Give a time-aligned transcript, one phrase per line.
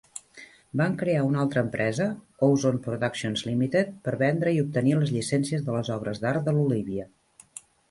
[0.79, 2.07] Van crear una altra empresa,
[2.47, 7.09] Ozone Productions, Limited, per vendre i obtenir les llicències de les obres d'art de l'Olívia.